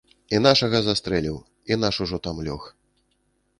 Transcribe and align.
І 0.37 0.37
нашага 0.45 0.79
застрэліў, 0.87 1.37
і 1.73 1.79
наш 1.83 1.95
ужо 2.07 2.21
там 2.27 2.43
лёг. 2.51 2.61